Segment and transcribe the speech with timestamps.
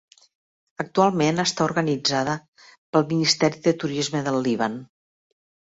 [0.83, 2.35] Actualment està organitzada
[2.67, 4.85] pel Ministeri de Turisme del Líban.